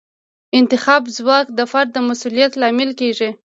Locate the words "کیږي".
2.99-3.29